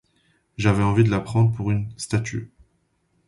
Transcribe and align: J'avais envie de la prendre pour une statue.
J'avais 0.57 0.81
envie 0.81 1.03
de 1.03 1.11
la 1.11 1.19
prendre 1.19 1.51
pour 1.51 1.69
une 1.69 1.87
statue. 1.95 2.51